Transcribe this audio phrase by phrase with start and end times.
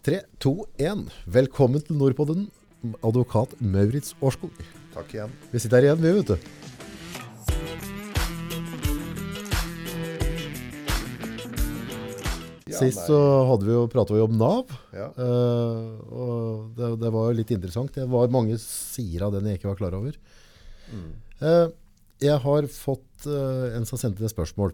[0.00, 0.50] 3, 2,
[0.80, 1.00] 1.
[1.28, 2.46] Velkommen til Nordpodden,
[3.04, 4.62] advokat Maurits Årskog.
[4.94, 5.34] Takk igjen.
[5.52, 6.36] Vi sitter her igjen, vi, vet du.
[12.78, 15.10] Sist så hadde vi jo, pratet om Nav, ja.
[15.20, 17.92] Uh, og det, det var jo litt interessant.
[17.92, 20.16] Det var mange sider av den jeg ikke var klar over.
[20.96, 21.12] Mm.
[21.44, 21.68] Uh,
[22.24, 24.72] jeg har fått uh, en som sendte et spørsmål.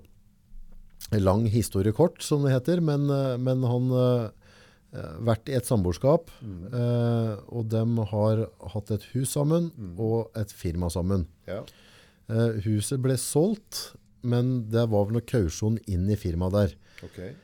[1.19, 3.11] Lang historie kort, som det heter, men,
[3.43, 3.91] men han
[5.27, 6.67] vært i et samboerskap, Mm.
[6.75, 7.83] eh, og de
[8.13, 11.27] har hatt et hus sammen og et firma sammen.
[11.47, 11.63] ja.
[12.29, 16.73] Eh, huset ble solgt, men det var vel noe kausjon inn i firmaet der.
[17.05, 17.35] Okay.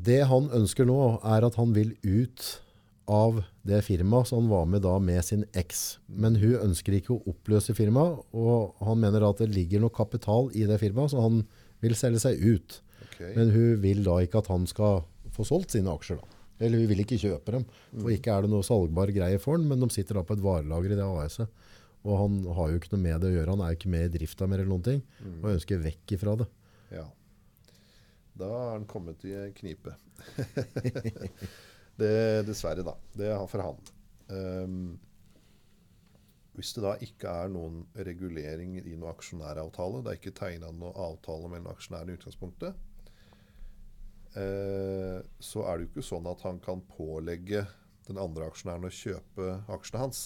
[0.00, 2.60] Det han ønsker nå, er at han vil ut
[3.08, 5.98] av det firmaet, så han var med da med sin eks.
[6.08, 10.50] Men hun ønsker ikke å oppløse firmaet, og han mener at det ligger noe kapital
[10.54, 11.42] i det firmaet, så han
[11.82, 12.80] vil selge seg ut.
[13.08, 13.34] Okay.
[13.34, 15.02] Men hun vil da ikke at han skal
[15.38, 16.20] få solgt sine aksjer.
[16.20, 16.38] da.
[16.58, 17.66] Eller vi vil ikke kjøpe dem.
[17.94, 20.44] For ikke er det noe salgbar greie for han, men de sitter da på et
[20.44, 21.66] varelager i det AS-et.
[22.06, 23.54] Og han har jo ikke noe med det å gjøre.
[23.54, 25.00] Han er jo ikke med i drifta mer eller noen ting.
[25.40, 26.46] Og ønsker vekk ifra det.
[26.94, 27.04] Ja.
[28.38, 29.96] Da er han kommet i knipe.
[32.00, 32.14] det,
[32.46, 32.94] dessverre, da.
[33.18, 33.80] Det er for han.
[34.30, 34.80] Um,
[36.58, 40.96] hvis det da ikke er noen regulering i noen aksjonæravtale, det er ikke tegna noen
[40.98, 42.78] avtale mellom aksjonærene i utgangspunktet,
[44.34, 47.66] så er det jo ikke sånn at han kan pålegge
[48.08, 50.20] den andre aksjonæren å kjøpe aksjene hans.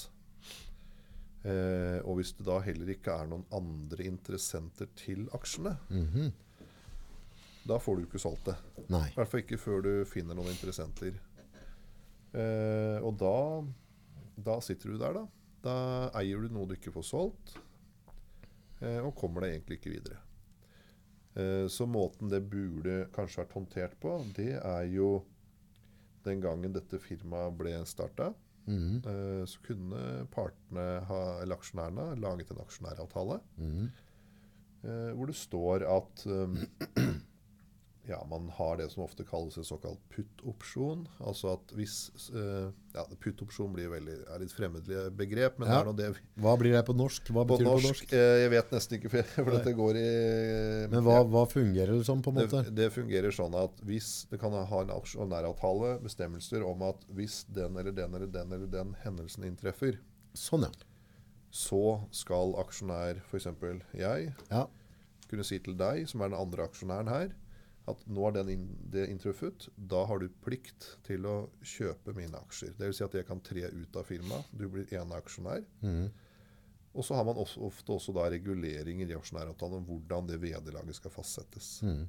[1.45, 6.33] Eh, og hvis det da heller ikke er noen andre interessenter til aksjene, Mhm.
[7.67, 8.57] da får du ikke solgt det.
[8.89, 9.09] Nei.
[9.09, 11.15] I hvert fall ikke før du finner noen interessenter.
[12.35, 13.63] Eh, og da,
[14.39, 15.27] da sitter du der, da.
[15.63, 17.57] Da eier du noe du ikke får solgt,
[18.81, 20.19] eh, og kommer deg egentlig ikke videre.
[21.35, 25.23] Eh, så måten det burde kanskje vært håndtert på, det er jo
[26.27, 28.33] den gangen dette firmaet ble starta.
[28.67, 33.91] Mm Eh, så kunne partene, ha, eller aksjonærene, laget en aksjonæravtale mm
[34.83, 36.23] hvor det står at
[38.09, 41.05] ja, man har det som ofte kalles en såkalt putt-opsjon.
[41.23, 41.95] Altså at hvis
[42.35, 45.77] uh, ja, Putt-opsjon blir veldig, er litt fremmedlig begrep, men Ja.
[45.81, 46.09] er nå det
[46.43, 47.31] Hva blir det på norsk?
[47.31, 48.13] Hva på betyr det på norsk, norsk?
[48.19, 49.55] eh, Jeg vet nesten ikke, for, Nei.
[49.55, 50.09] dette går i
[50.91, 52.65] Men hva, hva fungerer det som, på en måte?
[52.67, 57.45] det, det fungerer sånn at hvis det kan ha en aksjonæravtale, bestemmelser om at hvis
[57.55, 60.01] den eller den eller den eller den hendelsen inntreffer,
[60.35, 60.71] Sånn, ja.
[61.53, 63.47] så skal aksjonær, f.eks.
[63.95, 64.67] jeg, ja.
[65.31, 67.31] kunne si til deg, som er den andre aksjonæren her,
[67.91, 69.67] at nå er den inn, det inntruffet.
[69.77, 72.77] Da har du plikt til å kjøpe mine aksjer.
[72.79, 73.01] Dvs.
[73.01, 74.53] Si at jeg kan tre ut av firmaet.
[74.55, 75.65] Du blir eneaksjonær.
[75.83, 76.05] Mm.
[76.93, 80.99] Og så har man også, ofte også da reguleringer i aksjonæravtalen om hvordan det vederlaget
[81.01, 81.73] skal fastsettes.
[81.83, 82.05] Mm.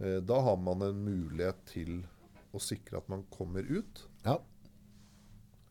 [0.00, 2.00] Eh, Da har man en mulighet til
[2.54, 4.38] å sikre at man kommer ut, ja.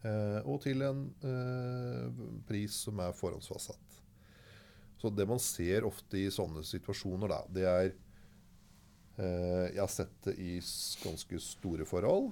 [0.04, 4.00] eh, og til en eh, pris som er forhåndsfastsatt.
[5.00, 7.94] Så det man ser ofte i sånne situasjoner, da, det er
[9.18, 10.56] Jeg har sett det i
[11.04, 12.32] ganske store forhold.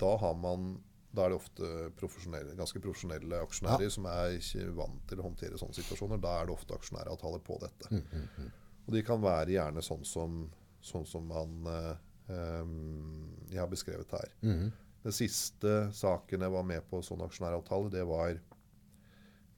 [0.00, 0.72] Da, har man,
[1.14, 1.68] da er det ofte
[1.98, 6.20] profesjonelle, ganske profesjonelle aksjonærer som er ikke vant til å håndtere sånne situasjoner.
[6.22, 7.92] Da er det ofte aksjonæravtaler på dette.
[7.94, 8.50] Mhm.
[8.82, 10.40] Og de kan være gjerne sånn som,
[10.82, 11.92] sånn som man eh,
[12.34, 12.72] em,
[13.50, 14.32] jeg har beskrevet her.
[14.42, 14.72] Mhm.
[15.02, 18.36] Den siste saken jeg var med på sånn aksjonæravtale, det var,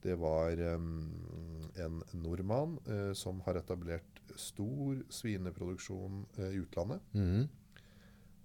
[0.05, 7.01] det var en nordmann eh, som har etablert stor svineproduksjon eh, i utlandet.
[7.13, 7.47] Mm.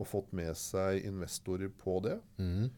[0.00, 2.16] Og fått med seg investorer på det.
[2.40, 2.70] Mm.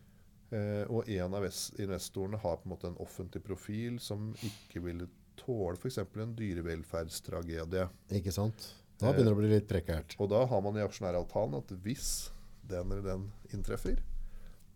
[0.52, 5.08] Eh, og en av investorene har på en måte en offentlig profil som ikke ville
[5.38, 6.02] tåle f.eks.
[6.02, 7.88] en dyrevelferdstragedie.
[8.18, 8.72] Ikke sant?
[8.98, 10.18] Da begynner det å bli litt prekært.
[10.22, 12.32] Og da har man i aksjonæravtalen at hvis
[12.70, 14.02] den eller den inntreffer,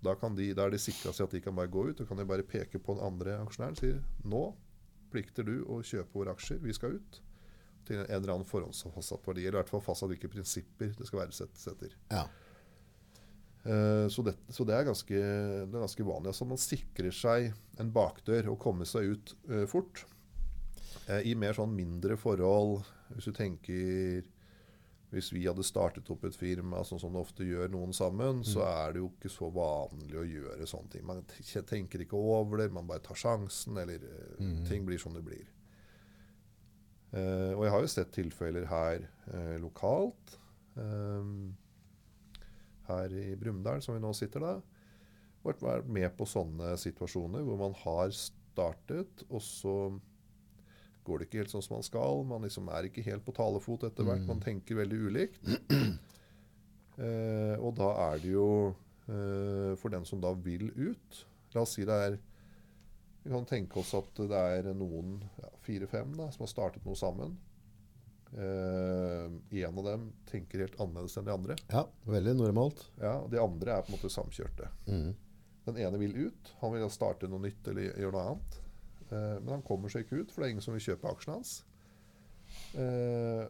[0.04, 2.00] da, kan de, da er de sikra seg at de kan bare gå ut.
[2.00, 4.42] og kan de bare peke på den andre aksjonæren og sier nå
[5.12, 7.20] plikter du å kjøpe våre aksjer, vi skal ut.
[7.86, 9.46] Til en eller annen forhåndsfastsatt verdi.
[9.46, 11.94] Eller i hvert fall fastsatt hvilke prinsipper det skal verdsettes etter.
[12.10, 12.26] Ja.
[13.66, 16.32] Eh, Så det, så det, er ganske, det er ganske vanlig.
[16.34, 20.04] Altså man sikrer seg en bakdør og kommer seg ut uh, fort.
[21.08, 22.82] Uh, I mer sånn mindre forhold,
[23.14, 24.26] hvis du tenker
[25.16, 28.66] Hvis vi hadde startet opp et firma, sånn som det ofte gjør noen sammen, så
[28.68, 31.06] er det jo ikke så vanlig å gjøre sånne ting.
[31.08, 31.22] Man
[31.70, 34.04] tenker ikke over det, man bare tar sjansen, eller
[34.36, 34.58] mm.
[34.68, 35.46] ting blir som det blir.
[37.16, 40.36] Uh, og jeg har jo sett tilfeller her uh, lokalt.
[40.76, 41.54] Um,
[42.90, 44.54] her i Brumunddal, som vi nå sitter da,
[45.46, 49.76] vært med på sånne situasjoner hvor man har startet, og så
[51.06, 52.24] går det ikke helt sånn som man skal.
[52.28, 54.26] Man liksom er ikke helt på talefot etter hvert.
[54.28, 55.40] Man tenker veldig ulikt.
[56.96, 58.44] Eh, og da er det jo
[59.04, 61.18] eh, for den som da vil ut
[61.52, 62.16] La oss si det er
[63.26, 67.34] Vi kan tenke oss at det er noen, ja, fire-fem, som har startet noe sammen.
[68.32, 69.26] Eh,
[69.66, 71.56] en av dem tenker helt annerledes enn de andre.
[71.68, 72.84] Ja, veldig normalt.
[73.00, 74.70] Ja, De andre er på en måte samkjørte.
[74.88, 75.10] Mm.
[75.66, 76.52] Den ene vil ut.
[76.60, 78.60] Han vil starte noe nytt eller gjøre noe annet.
[79.10, 81.38] Eh, men han kommer seg ikke ut, for det er ingen som vil kjøpe aksjene
[81.38, 81.54] hans.
[82.78, 83.44] Eh,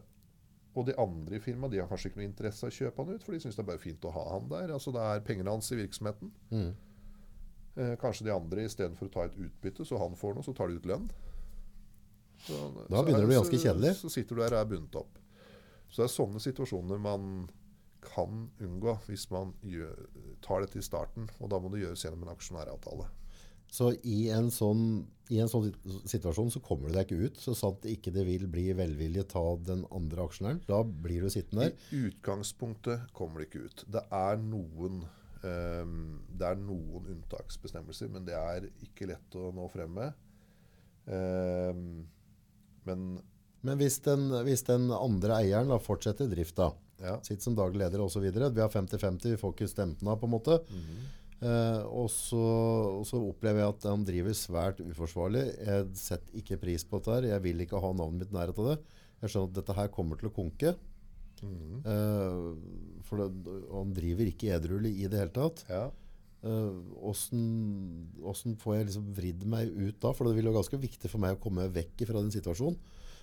[0.77, 3.15] og de andre i firmaet de har kanskje ikke noe interesse av å kjøpe han
[3.15, 4.73] ut, for de syns det er bare fint å ha han der.
[4.75, 6.33] Altså Det er pengene hans i virksomheten.
[6.51, 6.69] Mm.
[7.77, 10.69] Eh, kanskje de andre istedenfor å ta et utbytte, så han får noe, så tar
[10.69, 11.07] de ut lønn.
[12.45, 12.57] Så,
[12.91, 13.95] Da begynner det å bli ganske kjedelig.
[13.97, 15.17] Så, så sitter du der og er bundet opp.
[15.87, 17.47] Så det er sånne situasjoner man
[18.07, 19.95] kan unngå hvis man gjør,
[20.45, 21.29] tar dette i starten.
[21.41, 23.07] Og da må det gjøres gjennom en aksjonæravtale.
[23.73, 25.03] Så i en, sånn,
[25.33, 25.69] i en sånn
[26.07, 29.43] situasjon så kommer du deg ikke ut, så sant ikke det vil bli velvilje ta
[29.67, 30.61] den andre aksjonæren.
[30.69, 31.87] Da blir du sittende der.
[31.91, 33.83] I utgangspunktet kommer det ikke ut.
[33.97, 35.01] Det er noen,
[35.43, 35.97] um,
[36.31, 40.23] det er noen unntaksbestemmelser, men det er ikke lett å nå frem med.
[41.07, 42.07] Um,
[42.87, 43.09] men
[43.67, 46.69] Men hvis den, hvis den andre eieren da fortsetter drifta,
[47.01, 47.17] ja.
[47.25, 48.23] sitter som daglig leder osv.
[48.23, 50.59] Vi har 50-50, vi får ikke stemt den av, på en måte.
[51.37, 52.39] Eh, og, så,
[52.97, 55.43] og så opplever jeg at han driver svært uforsvarlig.
[55.61, 57.13] Jeg setter ikke pris på dette.
[57.17, 57.29] her.
[57.35, 58.77] Jeg vil ikke ha navnet mitt nærhet av det.
[59.21, 60.73] Jeg skjønner at dette her kommer til å konke.
[61.43, 61.79] Mm.
[61.85, 65.65] Eh, for det, han driver ikke edruelig i det hele tatt.
[65.69, 65.87] ja.
[66.45, 66.73] Eh,
[67.09, 67.41] Åssen
[68.21, 70.13] eh, får jeg liksom vridd meg ut da?
[70.13, 72.77] For det vil være ganske viktig for meg å komme vekk fra den situasjonen.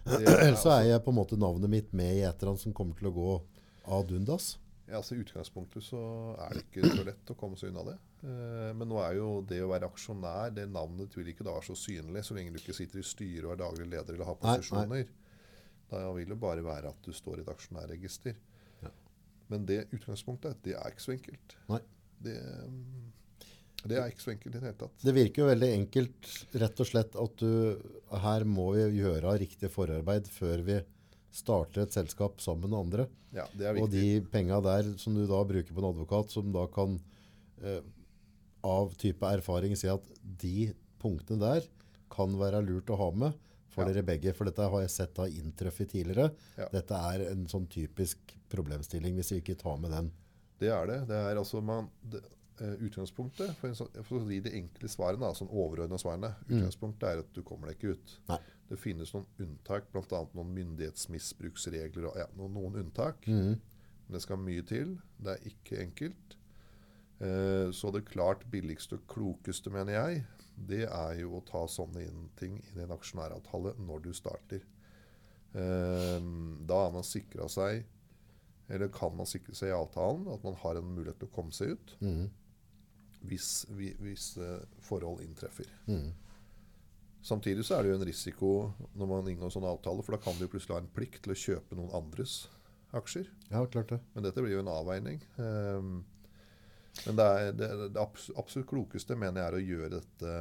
[0.05, 2.55] Er Ellers så altså- er jeg på en måte navnet mitt med i et eller
[2.55, 3.35] annet som kommer til å gå
[3.99, 4.55] ad undas.
[4.85, 6.01] Ja, altså I utgangspunktet så
[6.45, 7.95] er det ikke så lett å komme seg unna det.
[8.29, 11.71] Eh, men nå er jo det å være aksjonær, det navnet vil ikke da være
[11.71, 14.41] så synlig så lenge du ikke sitter i styret og er daglig leder eller har
[14.43, 15.09] posisjoner.
[15.89, 18.37] Da vil det bare være at du står i et aksjonærregister.
[18.85, 18.93] Ja.
[19.53, 21.57] Men det utgangspunktet, det er ikke så enkelt.
[21.71, 21.81] Nei.
[22.25, 22.39] Det,
[22.69, 23.05] mm,
[23.89, 25.01] det er ikke så enkelt i det hele tatt.
[25.05, 29.73] Det virker jo veldig enkelt, rett og slett, at du her må vi gjøre riktig
[29.73, 30.79] forarbeid før vi
[31.35, 33.07] starter et selskap sammen med andre.
[33.35, 36.53] Ja, det er Og de penga der som du da bruker på en advokat, som
[36.55, 37.01] da kan
[37.63, 37.81] eh,
[38.65, 40.71] av type erfaring si at de
[41.03, 41.67] punktene der
[42.15, 43.35] kan være lurt å ha med
[43.75, 43.91] for Ja.
[43.93, 44.33] dere begge.
[44.35, 46.31] For dette har jeg sett har inntreffet tidligere.
[46.57, 46.69] Ja.
[46.73, 48.19] Dette er en sånn typisk
[48.55, 50.13] problemstilling hvis vi ikke tar med den.
[50.63, 51.01] Det er det.
[51.11, 52.23] Det er altså man, det,
[52.61, 57.09] Utgangspunktet, for, en sånn, for å gi de enkle svarene, da, sånn overordna svarene, utgangspunktet
[57.09, 58.13] er at du kommer deg ikke ut.
[58.29, 58.39] Nei.
[58.69, 60.21] Det finnes noen unntak, bl.a.
[60.35, 62.07] noen myndighetsmisbruksregler.
[62.11, 63.27] og ja, noen, noen unntak.
[63.27, 63.57] Mm.
[64.07, 64.95] Men det skal mye til.
[65.19, 66.37] Det er ikke enkelt.
[67.21, 70.25] Eh, så det klart billigste og klokeste, mener jeg,
[70.55, 74.63] det er jo å ta sånne inn, ting inn i en aksjonæravtale når du starter.
[75.55, 76.21] Eh,
[76.67, 77.85] da har man sikra seg,
[78.73, 81.53] eller kan man sikre seg i avtalen, at man har en mulighet til å komme
[81.53, 82.31] seg ut Mhm.
[83.29, 85.69] Hvis, hvis eh, forhold inntreffer.
[85.89, 86.13] Mm.
[87.25, 88.51] Samtidig så er det jo en risiko
[88.93, 91.33] når man inngår sånne sånn avtale, for da kan du plutselig ha en plikt til
[91.33, 92.43] å kjøpe noen andres
[92.95, 93.31] aksjer.
[93.49, 94.01] Ja, klart det.
[94.13, 95.23] Men dette blir jo en avveining.
[95.39, 95.95] Um,
[97.07, 100.35] men det, er, det, det absolutt klokeste mener jeg er å gjøre dette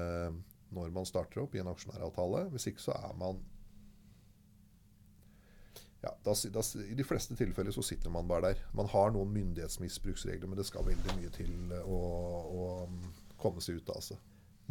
[0.74, 2.48] når man starter opp i en aksjonæravtale.
[2.54, 3.40] Hvis ikke så er man
[6.04, 8.64] ja, da, da, I de fleste tilfeller så sitter man bare der.
[8.76, 12.00] Man har noen myndighetsmisbruksregler, men det skal veldig mye til å,
[12.44, 12.98] å um,
[13.40, 14.02] komme seg ut av.
[14.02, 14.18] Altså.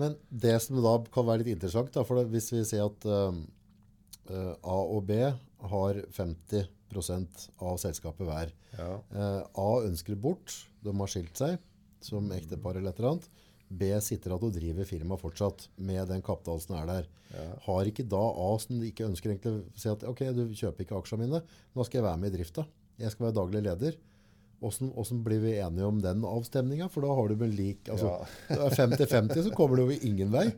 [0.00, 3.08] Men det som da kan være litt interessant, da, for det, hvis vi sier at
[3.08, 3.40] eh,
[4.28, 5.18] eh, A og B
[5.72, 8.52] har 50% av selskapet hver.
[8.76, 8.90] Ja.
[9.12, 10.52] Uh, A ønsker bort,
[10.84, 11.56] de har skilt seg
[12.04, 13.28] som ektepar eller et eller annet.
[13.72, 17.10] B sitter at og driver firma fortsatt med den kapitalen som er der.
[17.32, 17.48] Ja.
[17.66, 20.98] Har ikke da A som ikke ønsker egentlig å si at ok, du kjøper ikke
[20.98, 22.66] aksjene mine, nå skal jeg være med i drifta.
[23.00, 23.96] Jeg skal være daglig leder.
[24.62, 26.86] Hvordan blir vi enige om den avstemninga?
[26.92, 28.20] For da har du vel lik altså,
[28.52, 30.50] det er 50-50, så kommer du jo ingen vei.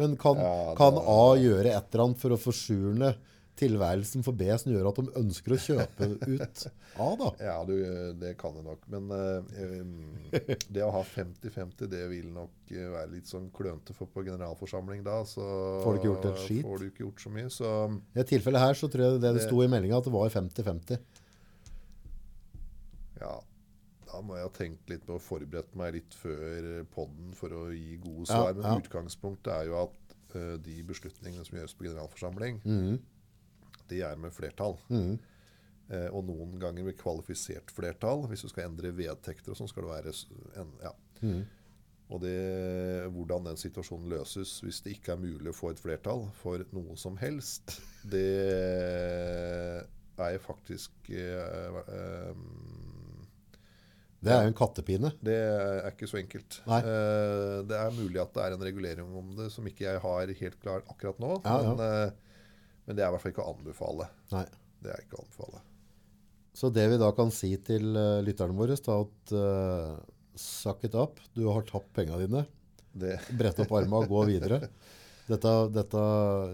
[0.00, 3.12] Men kan, Ja, kan A gjøre et eller annet for å forsurne
[3.60, 6.62] tilværelsen for B som gjør at de ønsker å kjøpe ut
[6.96, 7.28] A, da?
[7.48, 7.74] Ja, du,
[8.18, 8.86] det kan det nok.
[8.90, 14.08] Men eh, det å ha 50-50, det vil nok eh, være litt sånn klønete for
[14.12, 15.20] på generalforsamling da.
[15.28, 15.44] Så
[15.84, 16.64] Får du ikke gjort et skit?
[16.66, 17.50] Får du ikke gjort så mye.
[17.52, 17.72] Så
[18.16, 20.14] I et tilfelle her så tror jeg det, det Det- sto i meldinga at det
[20.16, 21.02] var 50-50.
[23.22, 23.34] ja,
[24.08, 27.68] da må jeg ha tenkt litt på å forberede meg litt før podden for å
[27.72, 28.58] gi gode Ja, svar.
[28.58, 32.98] Men utgangspunktet er jo at uh, de beslutningene som gjøres på generalforsamling, Mhm.
[33.90, 34.76] De er med flertall.
[34.92, 35.16] Mm.
[35.92, 38.26] Eh, og noen ganger med kvalifisert flertall.
[38.30, 40.14] Hvis du skal endre vedtekter og sånn, skal det være
[40.62, 40.94] en, ja.
[41.24, 41.42] mm.
[42.12, 42.36] Og det,
[43.14, 46.96] hvordan den situasjonen løses hvis det ikke er mulig å få et flertall for noe
[47.00, 47.78] som helst,
[48.12, 48.28] det
[50.20, 52.34] er jeg faktisk eh, eh,
[54.22, 55.12] Det er jo en kattepine.
[55.24, 56.60] Det er ikke så enkelt.
[56.68, 60.36] Eh, det er mulig at det er en regulering om det som ikke jeg har
[60.42, 61.32] helt klar akkurat nå.
[61.40, 61.72] Ja, ja.
[61.72, 62.31] Men, eh,
[62.86, 64.08] men det er i hvert fall ikke å anbefale.
[64.32, 64.46] Nei.
[64.82, 65.62] Det er ikke å anbefale.
[66.52, 70.00] Så det vi da kan si til uh, lytterne våre, er at uh,
[70.36, 71.20] suck it up.
[71.36, 72.44] Du har tapt penga dine.
[72.92, 74.60] Det, Brett opp armene og gå videre.
[75.30, 76.00] Dette, dette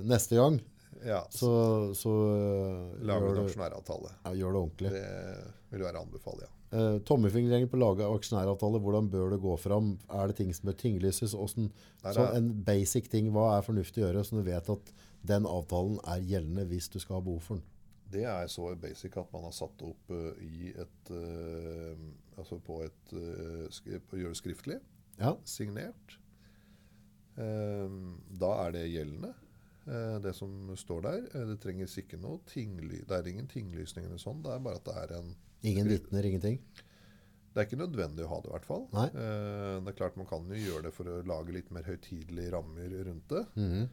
[0.05, 0.59] Neste gang
[1.01, 1.49] ja, så,
[1.97, 4.11] så uh, Lag gjør, en aksjonæravtale.
[4.25, 4.91] ja, gjør det ordentlig.
[4.93, 6.58] Det vil være å anbefale, ja.
[6.69, 9.95] Uh, tommefingerregel på å lage aksjonæravtale, hvordan bør det gå fram?
[10.13, 11.33] Er det ting som bør tinglyses?
[11.33, 11.71] Sånn
[12.05, 14.93] er- en basic ting, hva er fornuftig å gjøre, så du vet at
[15.25, 17.65] den avtalen er gjeldende hvis du skal ha behov for den?
[18.11, 21.97] Det er så basic at man har satt opp uh, i et uh,
[22.39, 24.81] Altså på et uh, skri, på, Gjør det skriftlig.
[25.19, 26.19] Ja, Signert.
[27.39, 27.91] Eh,
[28.41, 29.33] da er det gjeldende,
[29.87, 31.19] eh, det som står der.
[31.35, 34.43] Eh, det trenges ikke noe tingly, Det er ingen tinglysning eller sånn.
[34.43, 36.59] Det er bare at det er en ingen vitner, ingenting.
[37.55, 38.85] Det er ikke nødvendig å ha det, i hvert fall.
[38.93, 39.07] Nei.
[39.09, 42.53] Eh, det er klart Man kan jo gjøre det for å lage litt mer høytidelige
[42.55, 43.45] rammer rundt det.
[43.57, 43.88] Mhm.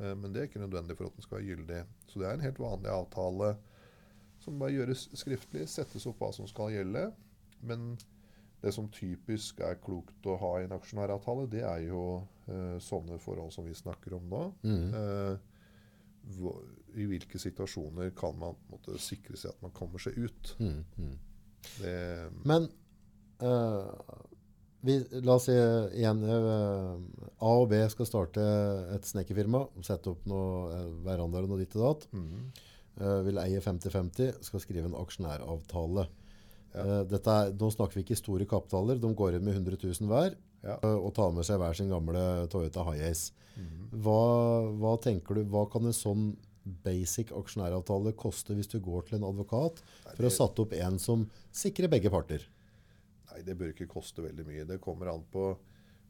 [0.00, 1.80] Eh, Men det er ikke nødvendig for at den skal være gyldig.
[2.06, 3.56] Så det er en helt vanlig avtale
[4.38, 7.08] som bare gjøres skriftlig, settes opp hva som skal gjelde.
[7.62, 7.96] Men
[8.62, 12.04] det som typisk er klokt å ha i en aksjonæravtale, det er jo
[12.46, 14.44] eh, sånne forhold som vi snakker om nå.
[14.94, 15.36] Eh,
[16.38, 16.62] hvor,
[16.96, 20.54] I hvilke situasjoner kan man måtte, sikre seg at man kommer seg ut.
[20.58, 21.16] Mm, mm.
[21.82, 21.94] Det,
[22.48, 22.68] Men
[23.42, 23.90] uh,
[24.86, 25.56] vi, la oss si
[25.98, 26.94] igjen uh,
[27.42, 28.44] A og B skal starte
[28.94, 32.08] et snekkerfirma, sette opp noe uh, verandaer og noe ditt og datt.
[32.14, 32.48] Mm.
[32.98, 36.08] Uh, vil eie 50-50, skal skrive en aksjonæravtale.
[36.74, 36.82] Ja.
[36.84, 40.10] Eh, dette er, nå snakker vi ikke store kapitaler, de går inn med 100 000
[40.10, 40.74] hver Ja.
[40.82, 43.32] eh, og tar med seg hver sin gamle Toyota Hiace.
[43.56, 44.02] Mhm.
[44.04, 44.18] Hva,
[44.78, 46.36] hva tenker du, hva kan en sånn
[46.84, 51.24] basic aksjonæravtale koste hvis du går til en advokat for å satt opp en som
[51.54, 52.44] sikrer begge parter?
[53.30, 54.66] Nei, det bør ikke koste veldig mye.
[54.68, 55.50] Det kommer an på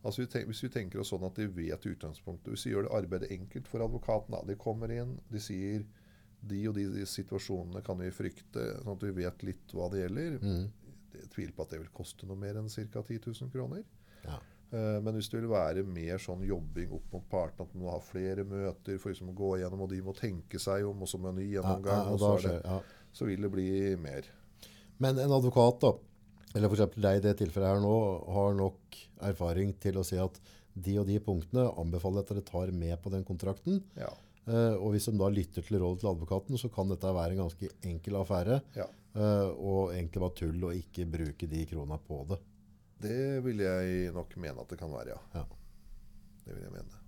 [0.06, 3.32] altså Hvis vi tenker oss sånn at de vet utgangspunktet Hvis vi gjør det arbeidet
[3.34, 4.44] enkelt for advokaten da.
[4.46, 5.82] De kommer inn, de sier
[6.46, 10.04] de og de, de situasjonene kan vi frykte, sånn at vi vet litt hva det
[10.04, 10.36] gjelder.
[10.38, 10.92] Mm.
[11.16, 13.02] Jeg tviler på at det vil koste noe mer enn ca.
[13.02, 13.82] 10 000 kroner.
[14.22, 14.38] Ja.
[14.70, 17.94] Eh, Men hvis det vil være mer sånn jobbing opp mot partene, at man må
[17.94, 21.08] ha flere møter for liksom å gå igjennom, og de må tenke seg om, og
[21.08, 23.08] så må en ny gjennomgang, ja, ja, det, ja.
[23.16, 23.70] så vil det bli
[24.00, 24.28] mer.
[25.00, 25.94] Men en advokat, da,
[26.54, 27.00] eller f.eks.
[27.00, 27.96] deg i det tilfellet her nå,
[28.34, 30.40] har nok erfaring til å si at
[30.78, 33.80] de og de punktene anbefaler at dere tar med på den kontrakten.
[33.98, 34.10] Ja.
[34.48, 37.42] Eh, og hvis de da lytter til rådet til advokaten, så kan dette være en
[37.44, 38.60] ganske enkel affære.
[38.76, 38.86] ja.
[39.16, 42.38] eh, og egentlig bare tull å ikke bruke de krona på det.
[43.02, 45.40] Det vil jeg nok mene at det kan være, ja.
[45.40, 45.44] Ja.
[46.44, 47.04] Det vil jeg mene.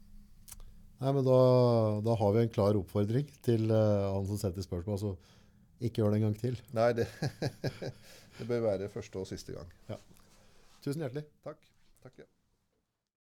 [1.01, 1.39] Nei, men da,
[2.05, 4.99] da har vi en klar oppfordring til uh, han som setter spørsmål.
[4.99, 5.39] Altså,
[5.81, 6.59] ikke gjør det en gang til.
[6.77, 7.09] Nei, det,
[8.39, 9.73] det bør være første og siste gang.
[10.85, 11.25] Tusen hjertelig.
[11.47, 11.65] Takk.
[12.05, 12.29] Takk ja.